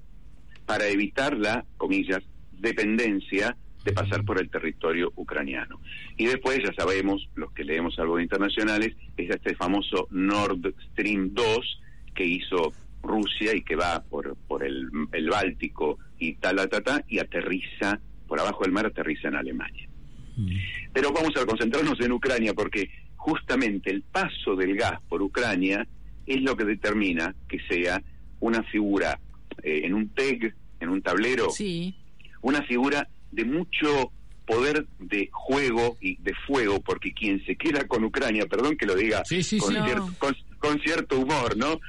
para 0.65 0.87
evitar 0.87 1.37
la, 1.37 1.65
comillas, 1.77 2.23
dependencia 2.51 3.55
de 3.83 3.93
pasar 3.93 4.25
por 4.25 4.39
el 4.39 4.49
territorio 4.49 5.11
ucraniano. 5.15 5.79
Y 6.17 6.25
después, 6.25 6.59
ya 6.63 6.73
sabemos, 6.73 7.29
los 7.35 7.51
que 7.53 7.63
leemos 7.63 7.97
algo 7.99 8.17
de 8.17 8.23
internacionales, 8.23 8.95
es 9.17 9.29
este 9.29 9.55
famoso 9.55 10.07
Nord 10.11 10.73
Stream 10.91 11.33
2 11.33 11.81
que 12.13 12.25
hizo 12.25 12.73
Rusia 13.01 13.55
y 13.55 13.61
que 13.61 13.75
va 13.75 14.03
por, 14.03 14.35
por 14.47 14.63
el, 14.65 14.89
el 15.13 15.29
Báltico 15.29 15.97
y 16.17 16.33
tal, 16.35 16.57
tal, 16.57 16.69
tal, 16.69 16.83
tal, 16.83 17.05
y 17.07 17.19
aterriza, 17.19 17.99
por 18.27 18.39
abajo 18.39 18.63
del 18.63 18.73
mar 18.73 18.85
aterriza 18.85 19.29
en 19.29 19.35
Alemania. 19.35 19.87
Mm. 20.35 20.49
Pero 20.93 21.11
vamos 21.13 21.35
a 21.37 21.45
concentrarnos 21.45 21.99
en 22.01 22.11
Ucrania 22.11 22.53
porque 22.53 22.89
justamente 23.15 23.89
el 23.91 24.01
paso 24.01 24.55
del 24.55 24.75
gas 24.75 24.99
por 25.07 25.21
Ucrania 25.21 25.87
es 26.25 26.41
lo 26.41 26.55
que 26.55 26.65
determina 26.65 27.33
que 27.47 27.59
sea 27.69 28.01
una 28.39 28.63
figura 28.63 29.19
eh, 29.63 29.81
en 29.83 29.93
un 29.93 30.09
TEG, 30.09 30.53
en 30.79 30.89
un 30.89 31.01
tablero, 31.01 31.49
Sí. 31.49 31.95
una 32.41 32.61
figura 32.63 33.07
de 33.31 33.45
mucho 33.45 34.11
poder 34.45 34.85
de 34.99 35.29
juego 35.31 35.97
y 36.01 36.15
de 36.21 36.33
fuego, 36.47 36.79
porque 36.81 37.13
quien 37.13 37.43
se 37.45 37.55
queda 37.55 37.87
con 37.87 38.03
Ucrania, 38.03 38.45
perdón 38.47 38.75
que 38.77 38.85
lo 38.87 38.95
diga 38.95 39.23
Sí, 39.25 39.43
sí, 39.43 39.59
con, 39.59 39.71
sí. 39.73 39.79
cier- 39.79 39.97
No. 39.97 40.13
con- 40.17 40.35
con 40.57 40.79
cierto 40.81 41.19
humor, 41.19 41.55
¿no? 41.55 41.79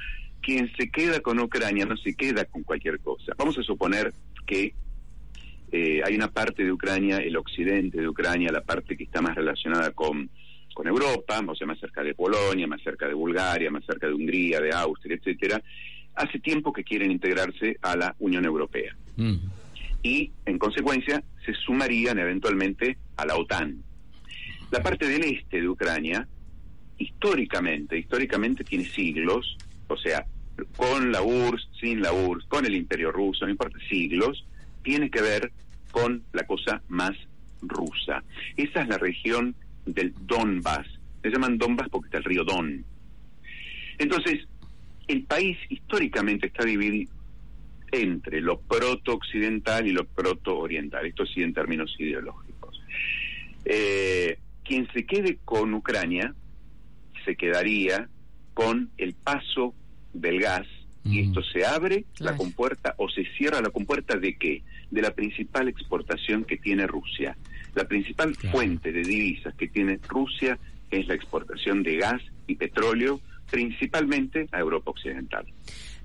Quien 0.42 0.70
se 0.76 0.90
queda 0.90 1.20
con 1.20 1.38
Ucrania 1.40 1.86
no 1.86 1.96
se 1.96 2.14
queda 2.14 2.44
con 2.44 2.62
cualquier 2.62 3.00
cosa. 3.00 3.32
Vamos 3.38 3.56
a 3.58 3.62
suponer 3.62 4.12
que 4.46 4.74
eh, 5.72 6.02
hay 6.04 6.14
una 6.16 6.28
parte 6.28 6.64
de 6.64 6.72
Ucrania, 6.72 7.18
el 7.18 7.36
occidente 7.36 8.00
de 8.00 8.08
Ucrania, 8.08 8.50
la 8.52 8.62
parte 8.62 8.96
que 8.96 9.04
está 9.04 9.22
más 9.22 9.34
relacionada 9.36 9.92
con, 9.92 10.28
con 10.74 10.86
Europa, 10.88 11.40
o 11.46 11.54
sea, 11.54 11.66
más 11.66 11.78
cerca 11.78 12.02
de 12.02 12.14
Polonia, 12.14 12.66
más 12.66 12.82
cerca 12.82 13.06
de 13.06 13.14
Bulgaria, 13.14 13.70
más 13.70 13.84
cerca 13.86 14.06
de 14.08 14.14
Hungría, 14.14 14.60
de 14.60 14.72
Austria, 14.74 15.16
etcétera, 15.16 15.62
hace 16.16 16.40
tiempo 16.40 16.72
que 16.72 16.82
quieren 16.84 17.10
integrarse 17.12 17.76
a 17.82 17.96
la 17.96 18.14
Unión 18.18 18.44
Europea 18.44 18.94
Mm. 19.16 19.36
Y, 20.02 20.32
en 20.46 20.58
consecuencia, 20.58 21.22
se 21.44 21.54
sumarían 21.54 22.18
eventualmente 22.18 22.98
a 23.16 23.26
la 23.26 23.36
OTAN. 23.36 23.82
La 24.70 24.82
parte 24.82 25.06
del 25.06 25.24
este 25.24 25.60
de 25.60 25.68
Ucrania, 25.68 26.26
históricamente, 26.98 27.98
históricamente 27.98 28.64
tiene 28.64 28.84
siglos, 28.84 29.56
o 29.88 29.96
sea, 29.96 30.26
con 30.76 31.10
la 31.10 31.22
URSS, 31.22 31.68
sin 31.80 32.02
la 32.02 32.12
URSS, 32.12 32.46
con 32.46 32.66
el 32.66 32.74
Imperio 32.74 33.10
Ruso, 33.10 33.44
no 33.44 33.50
importa, 33.50 33.78
siglos, 33.88 34.46
tiene 34.82 35.10
que 35.10 35.20
ver 35.20 35.52
con 35.90 36.22
la 36.32 36.46
cosa 36.46 36.82
más 36.88 37.12
rusa. 37.62 38.22
Esa 38.56 38.82
es 38.82 38.88
la 38.88 38.98
región 38.98 39.54
del 39.86 40.14
Donbass. 40.26 40.86
Se 41.22 41.30
llaman 41.30 41.58
Donbass 41.58 41.88
porque 41.90 42.06
está 42.06 42.18
el 42.18 42.24
río 42.24 42.44
Don. 42.44 42.84
Entonces, 43.98 44.46
el 45.08 45.24
país 45.24 45.58
históricamente 45.68 46.46
está 46.46 46.64
dividido 46.64 47.12
entre 47.92 48.40
lo 48.40 48.60
proto-occidental 48.60 49.86
y 49.86 49.92
lo 49.92 50.04
proto-oriental. 50.04 51.06
Esto 51.06 51.26
sí 51.26 51.42
en 51.42 51.52
términos 51.54 51.94
ideológicos. 51.98 52.80
Eh, 53.64 54.38
quien 54.64 54.88
se 54.92 55.04
quede 55.04 55.38
con 55.44 55.74
Ucrania 55.74 56.34
se 57.24 57.36
quedaría 57.36 58.08
con 58.54 58.90
el 58.98 59.14
paso 59.14 59.74
del 60.12 60.40
gas 60.40 60.66
y 61.04 61.20
esto 61.20 61.42
se 61.42 61.64
abre 61.64 62.04
la 62.18 62.36
compuerta 62.36 62.94
o 62.98 63.08
se 63.08 63.24
cierra 63.36 63.60
la 63.62 63.70
compuerta 63.70 64.16
de 64.18 64.36
qué? 64.36 64.62
De 64.90 65.00
la 65.00 65.12
principal 65.14 65.66
exportación 65.68 66.44
que 66.44 66.56
tiene 66.58 66.86
Rusia. 66.86 67.36
La 67.74 67.84
principal 67.84 68.36
Claro. 68.36 68.56
fuente 68.56 68.92
de 68.92 69.02
divisas 69.02 69.54
que 69.54 69.68
tiene 69.68 69.98
Rusia 70.08 70.58
es 70.90 71.06
la 71.06 71.14
exportación 71.14 71.82
de 71.82 71.96
gas 71.96 72.20
y 72.46 72.56
petróleo, 72.56 73.20
principalmente 73.50 74.46
a 74.52 74.58
Europa 74.60 74.90
Occidental. 74.90 75.46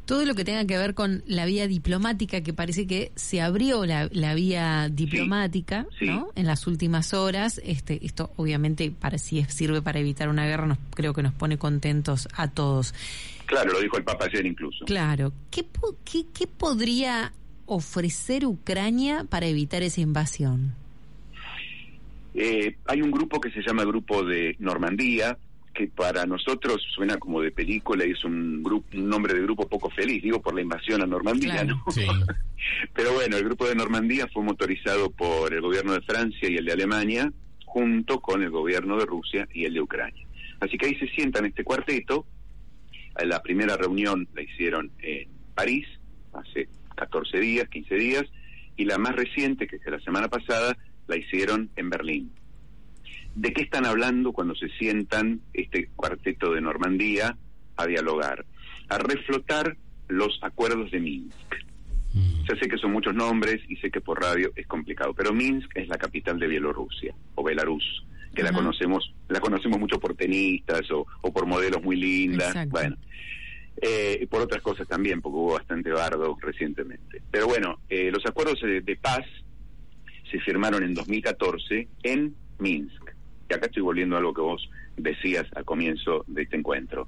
Todo 0.05 0.25
lo 0.25 0.35
que 0.35 0.45
tenga 0.45 0.65
que 0.65 0.77
ver 0.77 0.93
con 0.93 1.23
la 1.25 1.45
vía 1.45 1.67
diplomática, 1.67 2.41
que 2.41 2.53
parece 2.53 2.85
que 2.85 3.11
se 3.15 3.41
abrió 3.41 3.85
la, 3.85 4.07
la 4.11 4.35
vía 4.35 4.87
diplomática, 4.89 5.87
sí. 5.97 6.05
¿no? 6.05 6.29
En 6.35 6.45
las 6.45 6.67
últimas 6.67 7.13
horas. 7.13 7.59
Este, 7.63 8.05
esto 8.05 8.31
obviamente 8.37 8.91
para 8.91 9.17
si 9.17 9.43
sirve 9.45 9.81
para 9.81 9.99
evitar 9.99 10.29
una 10.29 10.45
guerra, 10.45 10.67
nos, 10.67 10.77
creo 10.93 11.13
que 11.13 11.23
nos 11.23 11.33
pone 11.33 11.57
contentos 11.57 12.27
a 12.35 12.49
todos. 12.49 12.93
Claro, 13.45 13.73
lo 13.73 13.79
dijo 13.79 13.97
el 13.97 14.03
Papa 14.03 14.25
ayer 14.25 14.45
incluso. 14.45 14.85
Claro. 14.85 15.31
¿Qué, 15.51 15.65
qué, 16.03 16.25
qué 16.33 16.47
podría 16.47 17.33
ofrecer 17.65 18.45
Ucrania 18.45 19.25
para 19.29 19.47
evitar 19.47 19.83
esa 19.83 20.01
invasión? 20.01 20.73
Eh, 22.33 22.75
hay 22.85 23.01
un 23.01 23.11
grupo 23.11 23.39
que 23.39 23.49
se 23.51 23.61
llama 23.61 23.85
Grupo 23.85 24.23
de 24.23 24.55
Normandía, 24.59 25.37
que 25.75 25.87
para 25.87 26.25
nosotros 26.25 26.81
suena 26.95 27.17
como 27.17 27.41
de 27.41 27.51
película 27.51 28.05
y 28.05 28.11
es 28.11 28.23
un, 28.23 28.63
grupo, 28.63 28.87
un 28.97 29.09
nombre 29.09 29.33
de 29.33 29.41
grupo 29.41 29.67
poco 29.67 29.89
feliz, 29.91 30.23
digo 30.23 30.41
por 30.41 30.55
la 30.55 30.61
invasión 30.61 31.03
a 31.03 31.05
Normandía, 31.05 31.51
Claro. 31.53 31.83
¿no? 31.85 31.91
Sí. 31.91 32.07
Pero 32.95 33.13
bueno, 33.13 33.37
el 33.37 33.43
Grupo 33.43 33.67
de 33.67 33.75
Normandía 33.75 34.27
fue 34.33 34.41
motorizado 34.43 35.11
por 35.11 35.53
el 35.53 35.61
gobierno 35.61 35.93
de 35.93 36.01
Francia 36.01 36.49
y 36.49 36.55
el 36.55 36.65
de 36.65 36.71
Alemania, 36.71 37.31
junto 37.65 38.21
con 38.21 38.41
el 38.41 38.49
gobierno 38.49 38.97
de 38.97 39.05
Rusia 39.05 39.47
y 39.53 39.65
el 39.65 39.73
de 39.73 39.81
Ucrania. 39.81 40.25
Así 40.61 40.77
que 40.77 40.87
ahí 40.87 40.95
se 40.95 41.07
sientan 41.09 41.45
este 41.45 41.63
cuarteto. 41.63 42.25
La 43.23 43.41
primera 43.41 43.77
reunión 43.77 44.27
la 44.33 44.41
hicieron 44.41 44.91
en 44.99 45.29
París, 45.53 45.85
hace 46.33 46.69
14 46.95 47.39
días, 47.39 47.69
15 47.69 47.95
días, 47.95 48.23
y 48.77 48.85
la 48.85 48.97
más 48.97 49.15
reciente, 49.15 49.67
que 49.67 49.75
es 49.75 49.83
de 49.83 49.91
la 49.91 49.99
semana 49.99 50.27
pasada, 50.29 50.77
la 51.07 51.17
hicieron 51.17 51.69
en 51.75 51.89
Berlín. 51.89 52.31
¿De 53.35 53.53
qué 53.53 53.63
están 53.63 53.85
hablando 53.85 54.31
cuando 54.31 54.55
se 54.55 54.69
sientan 54.69 55.41
este 55.53 55.89
cuarteto 55.95 56.53
de 56.53 56.61
Normandía 56.61 57.37
a 57.75 57.85
dialogar? 57.85 58.45
A 58.89 58.97
reflotar 58.97 59.77
los 60.07 60.39
acuerdos 60.41 60.91
de 60.91 60.99
Minsk. 60.99 61.55
Mm. 62.13 62.43
Ya 62.49 62.55
sé 62.57 62.69
que 62.69 62.77
son 62.77 62.93
muchos 62.93 63.13
nombres 63.13 63.61
y 63.67 63.75
sé 63.77 63.91
que 63.91 63.99
por 63.99 64.21
radio 64.21 64.51
es 64.55 64.65
complicado, 64.67 65.13
pero 65.13 65.33
Minsk 65.33 65.69
es 65.75 65.89
la 65.89 65.97
capital 65.97 66.39
de 66.39 66.47
Bielorrusia 66.47 67.13
o 67.35 67.43
Belarus, 67.43 68.05
que 68.33 68.43
la 68.43 68.53
conocemos, 68.53 69.13
la 69.27 69.39
conocemos 69.41 69.79
mucho 69.79 69.99
por 69.99 70.15
tenistas 70.15 70.89
o, 70.91 71.05
o 71.21 71.33
por 71.33 71.45
modelos 71.45 71.83
muy 71.83 71.97
lindas, 71.97 72.49
Exacto. 72.49 72.71
bueno, 72.71 72.97
eh, 73.81 74.19
y 74.21 74.25
por 74.27 74.41
otras 74.41 74.61
cosas 74.61 74.87
también, 74.87 75.21
porque 75.21 75.37
hubo 75.37 75.53
bastante 75.53 75.91
bardo 75.91 76.37
recientemente. 76.41 77.21
Pero 77.29 77.47
bueno, 77.47 77.79
eh, 77.89 78.09
los 78.11 78.25
acuerdos 78.25 78.61
de, 78.61 78.79
de 78.81 78.95
paz 78.95 79.25
se 80.31 80.39
firmaron 80.39 80.83
en 80.83 80.93
2014 80.93 81.87
en 82.03 82.33
Minsk. 82.59 83.14
Y 83.49 83.53
acá 83.53 83.67
estoy 83.67 83.83
volviendo 83.83 84.15
a 84.15 84.19
algo 84.19 84.33
que 84.33 84.41
vos 84.41 84.69
decías 84.97 85.45
al 85.55 85.65
comienzo 85.65 86.23
de 86.27 86.43
este 86.43 86.57
encuentro. 86.57 87.07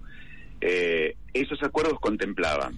Eh, 0.62 1.16
esos 1.34 1.62
acuerdos 1.64 2.00
contemplaban 2.00 2.76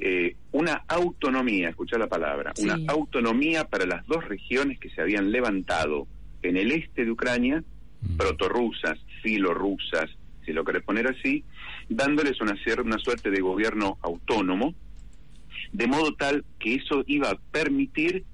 eh, 0.00 0.34
una 0.52 0.82
autonomía, 0.88 1.68
escucha 1.68 1.96
la 1.98 2.08
palabra, 2.08 2.52
Sí. 2.56 2.64
una 2.64 2.76
autonomía 2.92 3.64
para 3.68 3.86
las 3.86 4.04
dos 4.06 4.24
regiones 4.28 4.78
que 4.80 4.90
se 4.90 5.00
habían 5.00 5.30
levantado 5.30 6.08
en 6.42 6.56
el 6.56 6.72
este 6.72 7.04
de 7.04 7.10
Ucrania, 7.12 7.62
Mm. 8.02 8.16
protorrusas, 8.16 8.98
filorrusas, 9.22 10.10
si 10.44 10.52
lo 10.52 10.64
querés 10.64 10.82
poner 10.82 11.06
así, 11.06 11.44
dándoles 11.88 12.38
una, 12.40 12.54
una 12.82 12.98
suerte 12.98 13.30
de 13.30 13.40
gobierno 13.40 13.96
autónomo, 14.02 14.74
de 15.72 15.86
modo 15.86 16.12
tal 16.14 16.44
que 16.58 16.74
eso 16.74 17.02
iba 17.06 17.30
a 17.30 17.38
permitir 17.50 18.24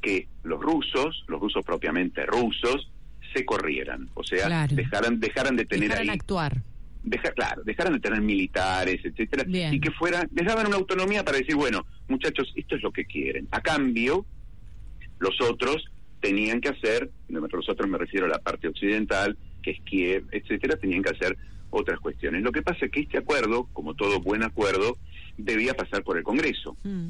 que 0.00 0.28
los 0.44 0.60
rusos, 0.60 1.24
los 1.26 1.40
rusos 1.40 1.64
propiamente 1.64 2.24
rusos, 2.24 2.90
se 3.34 3.44
corrieran, 3.44 4.08
o 4.14 4.24
sea, 4.24 4.46
Claro. 4.46 4.74
dejaran, 4.76 5.20
dejaran 5.20 5.56
de 5.56 5.64
tener 5.66 5.88
Dejaran 5.88 6.08
ahí 6.10 6.14
actuar. 6.16 6.62
deja, 7.02 7.30
claro, 7.32 7.62
dejaran 7.64 7.92
de 7.94 8.00
tener 8.00 8.20
militares, 8.20 9.00
etcétera, 9.04 9.44
Bien. 9.44 9.72
y 9.74 9.80
que 9.80 9.90
fuera, 9.90 10.26
les 10.34 10.46
daban 10.46 10.66
una 10.66 10.76
autonomía 10.76 11.24
para 11.24 11.38
decir, 11.38 11.54
bueno, 11.56 11.84
muchachos, 12.08 12.52
esto 12.56 12.76
es 12.76 12.82
lo 12.82 12.90
que 12.92 13.04
quieren. 13.04 13.48
A 13.50 13.60
cambio, 13.60 14.24
los 15.18 15.40
otros 15.40 15.84
tenían 16.20 16.60
que 16.60 16.68
hacer, 16.70 17.10
los 17.28 17.68
otros 17.68 17.88
me 17.88 17.98
refiero 17.98 18.26
a 18.26 18.28
la 18.30 18.38
parte 18.38 18.68
occidental, 18.68 19.36
que 19.62 19.72
es 19.72 19.80
Kiev, 19.82 20.26
etcétera, 20.32 20.76
tenían 20.76 21.02
que 21.02 21.10
hacer 21.10 21.36
otras 21.70 22.00
cuestiones. 22.00 22.42
Lo 22.42 22.52
que 22.52 22.62
pasa 22.62 22.86
es 22.86 22.90
que 22.90 23.00
este 23.00 23.18
acuerdo, 23.18 23.68
como 23.72 23.94
todo 23.94 24.20
buen 24.20 24.42
acuerdo, 24.42 24.96
debía 25.36 25.74
pasar 25.74 26.02
por 26.02 26.16
el 26.16 26.24
Congreso. 26.24 26.76
Mm. 26.82 27.08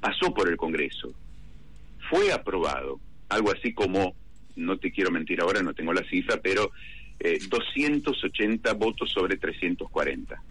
Pasó 0.00 0.32
por 0.34 0.48
el 0.48 0.56
Congreso. 0.56 1.12
Fue 2.10 2.32
aprobado. 2.32 3.00
Algo 3.28 3.52
así 3.52 3.72
como, 3.74 4.14
no 4.58 4.78
te 4.78 4.92
quiero 4.92 5.10
mentir 5.10 5.40
ahora, 5.40 5.62
no 5.62 5.74
tengo 5.74 5.92
la 5.92 6.04
cifra, 6.04 6.38
pero 6.42 6.70
eh, 7.20 7.38
280 7.48 8.72
votos 8.74 9.10
sobre 9.10 9.36
340. 9.36 10.42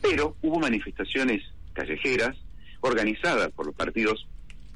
Pero 0.00 0.36
hubo 0.42 0.60
manifestaciones 0.60 1.42
callejeras 1.72 2.36
organizadas 2.80 3.50
por 3.52 3.66
los 3.66 3.74
partidos 3.74 4.26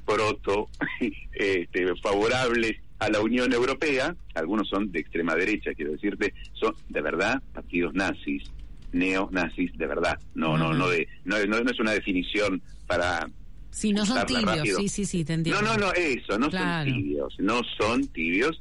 proto 0.05 0.69
este, 1.33 1.95
favorables 1.97 2.77
a 2.99 3.09
la 3.09 3.19
Unión 3.19 3.51
Europea, 3.51 4.15
algunos 4.35 4.69
son 4.69 4.91
de 4.91 4.99
extrema 4.99 5.35
derecha, 5.35 5.73
quiero 5.73 5.91
decirte, 5.91 6.33
son 6.53 6.75
de 6.89 7.01
verdad 7.01 7.41
partidos 7.53 7.95
nazis, 7.95 8.43
neonazis 8.91 9.75
de 9.77 9.87
verdad, 9.87 10.19
no, 10.35 10.55
no, 10.57 10.73
no 10.73 10.87
de, 10.87 11.07
no, 11.25 11.43
no, 11.45 11.61
no 11.61 11.71
es 11.71 11.79
una 11.79 11.91
definición 11.91 12.61
para 12.85 13.27
Sí, 13.71 13.93
no 13.93 14.05
son 14.05 14.25
tibios. 14.25 14.45
rápido. 14.57 14.77
Sí, 14.79 14.89
sí, 14.89 15.05
sí, 15.05 15.23
te 15.25 15.33
entiendo. 15.33 15.61
no, 15.61 15.77
no, 15.77 15.87
no, 15.87 15.93
eso, 15.93 16.37
no 16.37 16.49
Claro. 16.49 16.89
son 16.89 17.01
tibios, 17.01 17.35
no 17.39 17.61
son 17.79 18.07
tibios. 18.09 18.59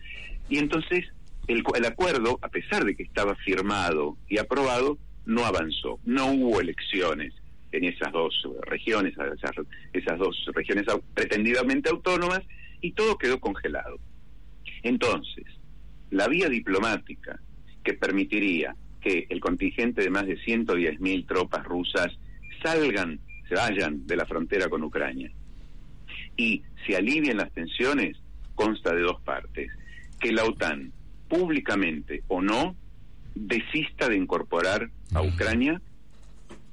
Y 0.48 0.58
entonces 0.58 1.04
el, 1.48 1.62
el 1.76 1.84
acuerdo, 1.84 2.38
a 2.42 2.48
pesar 2.48 2.84
de 2.84 2.94
que 2.96 3.02
estaba 3.02 3.34
firmado 3.36 4.16
y 4.28 4.38
aprobado, 4.38 4.98
no 5.26 5.44
avanzó. 5.44 5.98
No 6.04 6.26
hubo 6.32 6.60
elecciones 6.60 7.34
en 7.72 7.84
esas 7.84 8.12
dos 8.12 8.34
regiones, 8.62 9.12
esas, 9.14 9.54
esas 9.92 10.18
dos 10.18 10.36
regiones 10.54 10.86
pretendidamente 11.14 11.90
autónomas, 11.90 12.40
y 12.80 12.92
todo 12.92 13.18
quedó 13.18 13.38
congelado. 13.40 13.98
Entonces, 14.82 15.44
la 16.10 16.26
vía 16.28 16.48
diplomática 16.48 17.40
que 17.84 17.94
permitiría 17.94 18.74
que 19.00 19.26
el 19.28 19.40
contingente 19.40 20.02
de 20.02 20.10
más 20.10 20.26
de 20.26 20.38
110.000 20.38 21.26
tropas 21.26 21.64
rusas 21.64 22.08
salgan, 22.62 23.20
se 23.50 23.56
vayan 23.56 24.06
de 24.06 24.16
la 24.16 24.24
frontera 24.24 24.68
con 24.70 24.82
Ucrania 24.84 25.30
y 26.36 26.62
se 26.86 26.96
alivien 26.96 27.36
las 27.36 27.52
tensiones, 27.52 28.16
consta 28.54 28.94
de 28.94 29.02
dos 29.02 29.20
partes. 29.22 29.70
Que 30.18 30.32
la 30.32 30.44
OTAN, 30.44 30.92
públicamente 31.28 32.22
o 32.28 32.40
no, 32.40 32.74
desista 33.34 34.08
de 34.08 34.16
incorporar 34.16 34.88
a 35.14 35.20
Ucrania, 35.22 35.80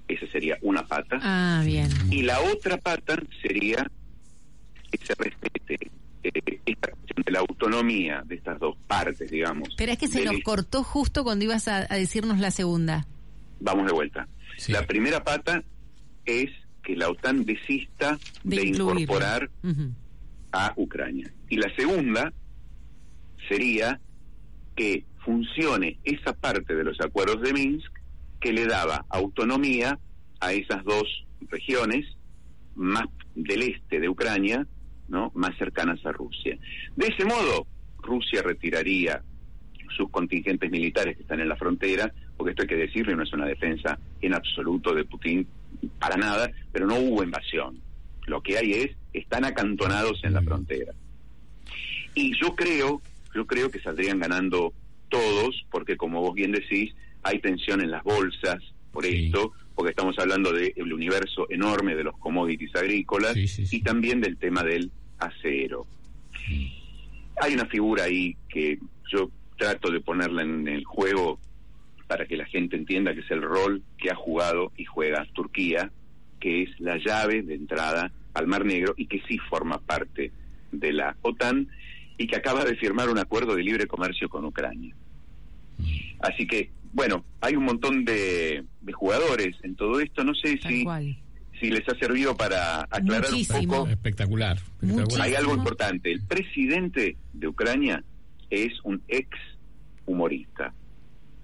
esa 0.07 0.25
sería 0.31 0.57
una 0.61 0.85
pata, 0.87 1.19
Ah, 1.21 1.61
bien. 1.65 1.89
y 2.11 2.21
la 2.21 2.39
otra 2.41 2.77
pata 2.77 3.17
sería 3.41 3.89
que 4.91 4.97
se 5.05 5.13
respete 5.15 5.91
eh, 6.23 6.59
esta 6.65 6.91
cuestión 6.91 7.23
de 7.25 7.31
la 7.31 7.39
autonomía 7.39 8.21
de 8.25 8.35
estas 8.35 8.57
dos 8.59 8.77
partes, 8.87 9.29
digamos. 9.31 9.69
Pero 9.77 9.91
es 9.91 9.97
que 9.97 10.07
se 10.07 10.23
nos 10.23 10.39
cortó 10.43 10.83
justo 10.83 11.23
cuando 11.25 11.43
ibas 11.43 11.67
a, 11.67 11.87
a 11.89 11.95
decirnos 11.97 12.37
la 12.39 12.51
segunda. 12.51 13.05
Vamos 13.59 13.85
de 13.87 13.91
vuelta. 13.93 14.27
Sí. 14.57 14.71
La 14.71 14.83
primera 14.85 15.23
pata 15.23 15.63
es 16.25 16.49
que 16.87 16.95
la 16.95 17.09
OTAN 17.09 17.43
desista 17.43 18.17
De 18.45 18.65
incorporar 18.65 19.49
a 20.53 20.73
Ucrania. 20.77 21.29
Y 21.49 21.57
la 21.57 21.69
segunda 21.75 22.31
sería 23.49 23.99
que 24.73 25.03
funcione 25.25 25.99
esa 26.05 26.31
parte 26.31 26.75
de 26.75 26.85
los 26.85 27.01
acuerdos 27.01 27.41
de 27.41 27.51
Minsk 27.51 27.91
que 28.39 28.53
le 28.53 28.65
daba 28.67 29.05
autonomía 29.09 29.99
a 30.39 30.53
esas 30.53 30.81
dos 30.85 31.25
regiones 31.49 32.05
más 32.75 33.03
del 33.35 33.63
este 33.63 33.99
de 33.99 34.07
Ucrania, 34.07 34.65
¿no? 35.09 35.33
más 35.35 35.57
cercanas 35.57 35.99
a 36.05 36.13
Rusia. 36.13 36.57
De 36.95 37.07
ese 37.07 37.25
modo, 37.25 37.67
Rusia 37.97 38.41
retiraría 38.43 39.21
sus 39.97 40.09
contingentes 40.09 40.71
militares 40.71 41.17
que 41.17 41.23
están 41.23 41.41
en 41.41 41.49
la 41.49 41.57
frontera, 41.57 42.13
porque 42.37 42.51
esto 42.51 42.61
hay 42.61 42.69
que 42.69 42.75
decirlo, 42.75 43.11
y 43.11 43.15
no 43.17 43.23
es 43.23 43.33
una 43.33 43.45
defensa 43.45 43.99
en 44.21 44.33
absoluto 44.33 44.93
de 44.93 45.03
Putin 45.03 45.45
para 45.99 46.17
nada, 46.17 46.51
pero 46.71 46.85
no 46.87 46.95
hubo 46.95 47.23
invasión. 47.23 47.79
Lo 48.25 48.41
que 48.41 48.57
hay 48.57 48.71
es, 48.73 48.91
están 49.13 49.45
acantonados 49.45 50.19
en 50.23 50.33
la 50.33 50.41
frontera. 50.41 50.93
Y 52.13 52.33
yo 52.41 52.55
creo, 52.55 53.01
yo 53.33 53.45
creo 53.47 53.69
que 53.71 53.79
saldrían 53.79 54.19
ganando 54.19 54.73
todos, 55.09 55.65
porque 55.71 55.95
como 55.97 56.21
vos 56.21 56.33
bien 56.33 56.51
decís, 56.51 56.93
hay 57.23 57.39
tensión 57.39 57.81
en 57.81 57.91
las 57.91 58.03
bolsas 58.03 58.57
por 58.91 59.05
Sí. 59.05 59.25
esto, 59.27 59.53
porque 59.75 59.91
estamos 59.91 60.17
hablando 60.19 60.51
del 60.51 60.91
universo 60.91 61.45
enorme 61.49 61.95
de 61.95 62.03
los 62.03 62.17
commodities 62.17 62.75
agrícolas 62.75 63.33
Sí, 63.33 63.47
sí, 63.47 63.65
sí. 63.67 63.77
y 63.77 63.81
también 63.81 64.19
del 64.21 64.37
tema 64.37 64.63
del 64.63 64.91
acero. 65.19 65.85
Hay 67.41 67.53
una 67.53 67.65
figura 67.67 68.05
ahí 68.05 68.35
que 68.49 68.79
yo 69.11 69.29
trato 69.57 69.91
de 69.91 69.99
ponerla 70.01 70.41
en 70.41 70.67
el 70.67 70.83
juego 70.85 71.39
para 72.07 72.25
que 72.25 72.37
la 72.37 72.45
gente 72.45 72.75
entienda 72.75 73.13
que 73.13 73.19
es 73.19 73.31
el 73.31 73.41
rol 73.41 73.83
que 73.97 74.09
ha 74.09 74.15
jugado 74.15 74.71
y 74.77 74.85
juega 74.85 75.25
Turquía, 75.33 75.91
que 76.39 76.63
es 76.63 76.79
la 76.79 76.97
llave 76.97 77.43
de 77.43 77.55
entrada 77.55 78.11
al 78.33 78.47
Mar 78.47 78.65
Negro 78.65 78.93
y 78.97 79.07
que 79.07 79.21
sí 79.27 79.37
forma 79.49 79.79
parte 79.79 80.31
de 80.71 80.93
la 80.93 81.15
OTAN 81.21 81.67
y 82.17 82.27
que 82.27 82.35
acaba 82.35 82.63
de 82.63 82.75
firmar 82.75 83.09
un 83.09 83.19
acuerdo 83.19 83.55
de 83.55 83.63
libre 83.63 83.87
comercio 83.87 84.29
con 84.29 84.45
Ucrania. 84.45 84.95
Así 86.19 86.47
que, 86.47 86.71
bueno, 86.93 87.25
hay 87.41 87.55
un 87.55 87.65
montón 87.65 88.05
de, 88.05 88.63
de 88.81 88.93
jugadores 88.93 89.55
en 89.63 89.75
todo 89.75 89.99
esto. 89.99 90.23
No 90.23 90.33
sé 90.33 90.59
si, 90.63 91.69
les 91.69 91.87
ha 91.87 91.97
servido 91.99 92.35
para 92.35 92.83
aclarar 92.83 93.31
Muchísimo. 93.31 93.59
un 93.59 93.67
poco. 93.67 93.87
Espectacular. 93.89 94.57
espectacular. 94.81 95.27
Hay 95.27 95.35
algo 95.35 95.53
importante. 95.53 96.11
El 96.11 96.23
presidente 96.23 97.17
de 97.33 97.47
Ucrania 97.47 98.03
es 98.49 98.73
un 98.83 99.01
ex 99.07 99.29
humorista. 100.05 100.73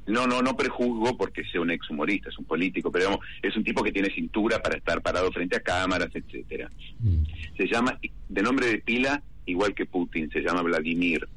No, 0.06 0.28
no, 0.28 0.42
no 0.42 0.58
prejuzgo 0.58 1.16
porque 1.16 1.46
sea 1.46 1.62
un 1.62 1.72
ex 1.72 1.90
humorista, 1.90 2.30
es 2.30 2.38
un 2.38 2.46
político, 2.46 2.92
pero 2.92 3.06
digamos, 3.06 3.26
es 3.42 3.56
un 3.56 3.64
tipo 3.64 3.84
que 3.84 3.92
tiene 3.92 4.14
cintura 4.14 4.62
para 4.62 4.78
estar 4.78 5.02
parado 5.02 5.32
frente 5.32 5.56
a 5.56 5.62
cámaras, 5.62 6.10
etcétera. 6.14 6.70
Mm. 7.00 7.24
Se 7.58 7.68
llama, 7.68 7.98
de 8.30 8.42
nombre 8.42 8.68
de 8.68 8.80
pila, 8.80 9.24
igual 9.46 9.74
que 9.74 9.86
Putin, 9.86 10.30
se 10.30 10.42
llama 10.42 10.62
Vladimir. 10.62 11.28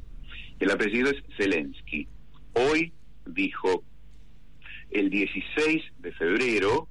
El 0.58 0.70
apellido 0.70 1.10
es 1.10 1.22
Zelensky. 1.36 2.08
Hoy 2.54 2.92
dijo, 3.26 3.84
el 4.90 5.10
16 5.10 5.82
de 5.98 6.12
febrero, 6.12 6.88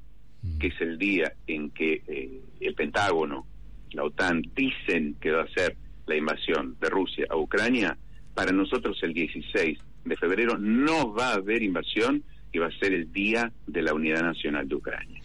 que 0.60 0.68
es 0.68 0.80
el 0.80 0.98
día 0.98 1.34
en 1.48 1.72
que 1.72 2.04
eh, 2.08 2.42
el 2.62 2.76
Pentágono, 2.76 3.48
la 3.92 4.04
OTAN, 4.04 4.44
dicen 4.56 5.16
que 5.20 5.32
va 5.32 5.44
a 5.44 5.48
ser 5.48 5.76
la 6.06 6.16
invasión 6.16 6.78
de 6.80 6.90
Rusia 6.90 7.26
a 7.30 7.36
Ucrania, 7.36 7.98
para 8.36 8.52
nosotros 8.52 9.00
el 9.02 9.14
16 9.14 9.80
de 10.06 10.16
febrero 10.16 10.58
no 10.58 11.14
va 11.14 11.32
a 11.32 11.36
haber 11.36 11.64
invasión 11.64 12.24
y 12.54 12.60
va 12.60 12.68
a 12.68 12.80
ser 12.80 12.94
el 12.94 13.12
día 13.12 13.52
de 13.68 13.82
la 13.82 13.94
unidad 13.94 14.22
nacional 14.22 14.68
de 14.68 14.76
Ucrania. 14.76 15.22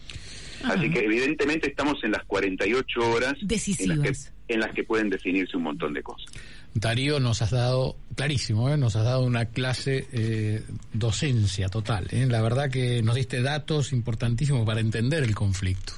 Así 0.63 0.89
que 0.91 0.99
evidentemente 0.99 1.69
estamos 1.69 2.03
en 2.03 2.11
las 2.11 2.23
48 2.25 2.99
horas 2.99 3.33
en 3.33 3.39
las, 3.39 3.47
Decisivas. 3.47 4.31
que, 4.47 4.53
en 4.53 4.59
las 4.59 4.71
que 4.73 4.83
pueden 4.83 5.09
definirse 5.09 5.57
un 5.57 5.63
montón 5.63 5.93
de 5.93 6.03
cosas. 6.03 6.31
Darío, 6.73 7.19
nos 7.19 7.41
has 7.41 7.51
dado, 7.51 7.95
clarísimo, 8.15 8.69
¿eh? 8.69 8.77
nos 8.77 8.95
has 8.95 9.03
dado 9.03 9.25
una 9.25 9.45
clase 9.45 10.07
eh, 10.13 10.63
docencia 10.93 11.67
total. 11.67 12.07
¿eh? 12.11 12.27
La 12.29 12.41
verdad 12.41 12.69
que 12.69 13.01
nos 13.01 13.15
diste 13.15 13.41
datos 13.41 13.91
importantísimos 13.91 14.65
para 14.65 14.79
entender 14.79 15.23
el 15.23 15.35
conflicto. 15.35 15.93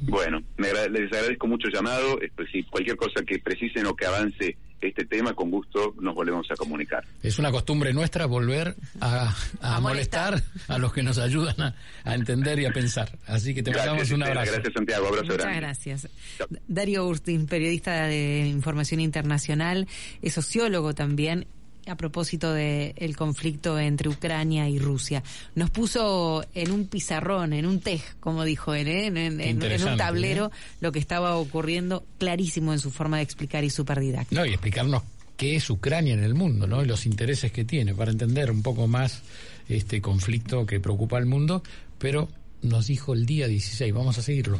Bueno, 0.00 0.42
me 0.56 0.68
les 0.90 1.12
agradezco 1.12 1.46
mucho 1.46 1.68
el 1.68 1.74
llamado. 1.74 2.18
pues, 2.36 2.50
si 2.50 2.62
cualquier 2.64 2.96
cosa 2.96 3.24
que 3.26 3.38
precisen 3.38 3.86
o 3.86 3.94
que 3.94 4.06
avance 4.06 4.56
este 4.88 5.04
tema, 5.04 5.34
con 5.34 5.50
gusto 5.50 5.94
nos 6.00 6.14
volvemos 6.14 6.46
a 6.50 6.54
comunicar. 6.56 7.04
Es 7.22 7.38
una 7.38 7.50
costumbre 7.50 7.92
nuestra 7.92 8.26
volver 8.26 8.74
a, 9.00 9.34
a 9.60 9.76
A 9.76 9.80
molestar 9.80 10.32
molestar. 10.32 10.42
a 10.68 10.78
los 10.78 10.92
que 10.92 11.02
nos 11.02 11.18
ayudan 11.18 11.60
a, 11.60 11.74
a 12.04 12.14
entender 12.14 12.58
y 12.60 12.66
a 12.66 12.72
pensar. 12.72 13.18
Así 13.26 13.54
que 13.54 13.62
te 13.62 13.70
mandamos 13.70 14.10
un 14.10 14.22
abrazo. 14.22 14.52
Gracias, 14.52 14.74
Santiago. 14.74 15.06
Abrazo 15.06 15.24
Muchas 15.24 15.38
grande. 15.38 15.60
gracias. 15.60 16.08
Chao. 16.38 16.46
Darío 16.68 17.06
Urstin, 17.06 17.46
periodista 17.46 18.06
de 18.06 18.46
información 18.48 19.00
internacional, 19.00 19.86
es 20.22 20.34
sociólogo 20.34 20.94
también. 20.94 21.46
A 21.86 21.96
propósito 21.96 22.52
del 22.54 23.14
conflicto 23.16 23.78
entre 23.78 24.08
Ucrania 24.08 24.68
y 24.70 24.78
Rusia, 24.78 25.22
nos 25.54 25.68
puso 25.70 26.42
en 26.54 26.70
un 26.70 26.86
pizarrón, 26.86 27.52
en 27.52 27.66
un 27.66 27.80
tej, 27.80 28.00
como 28.20 28.44
dijo 28.44 28.72
él, 28.74 28.88
¿eh? 28.88 29.06
en, 29.06 29.16
en- 29.18 29.34
en- 29.34 29.40
en 29.40 29.56
un 29.56 29.62
Interesante, 29.64 29.98
tablero, 29.98 30.46
¿eh? 30.46 30.76
lo 30.80 30.92
que 30.92 30.98
estaba 30.98 31.36
ocurriendo, 31.36 32.04
clarísimo 32.18 32.72
en 32.72 32.78
su 32.78 32.90
forma 32.90 33.18
de 33.18 33.24
explicar 33.24 33.64
y 33.64 33.70
súper 33.70 34.00
didáctico. 34.00 34.40
No, 34.40 34.46
y 34.46 34.50
explicarnos 34.54 35.02
qué 35.36 35.56
es 35.56 35.68
Ucrania 35.68 36.14
en 36.14 36.24
el 36.24 36.34
mundo, 36.34 36.66
¿no? 36.66 36.82
Y 36.82 36.86
los 36.86 37.04
intereses 37.06 37.52
que 37.52 37.64
tiene 37.64 37.94
para 37.94 38.10
entender 38.12 38.50
un 38.50 38.62
poco 38.62 38.86
más 38.86 39.20
este 39.68 40.00
conflicto 40.00 40.64
que 40.64 40.80
preocupa 40.80 41.18
al 41.18 41.26
mundo, 41.26 41.62
pero 41.98 42.28
nos 42.64 42.86
dijo 42.86 43.12
el 43.12 43.26
día 43.26 43.46
16, 43.46 43.92
vamos 43.94 44.18
a 44.18 44.22
seguirlo. 44.22 44.58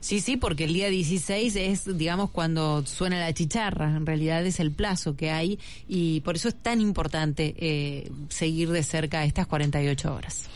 Sí, 0.00 0.20
sí, 0.20 0.36
porque 0.36 0.64
el 0.64 0.74
día 0.74 0.88
16 0.88 1.56
es, 1.56 1.98
digamos, 1.98 2.30
cuando 2.30 2.84
suena 2.86 3.18
la 3.18 3.32
chicharra. 3.32 3.96
En 3.96 4.06
realidad 4.06 4.44
es 4.46 4.60
el 4.60 4.70
plazo 4.70 5.16
que 5.16 5.30
hay 5.30 5.58
y 5.88 6.20
por 6.20 6.36
eso 6.36 6.48
es 6.48 6.54
tan 6.54 6.80
importante 6.80 7.54
eh, 7.58 8.10
seguir 8.28 8.70
de 8.70 8.82
cerca 8.82 9.24
estas 9.24 9.46
48 9.46 10.14
horas. 10.14 10.48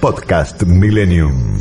Podcast 0.00 0.62
Millennium. 0.62 1.60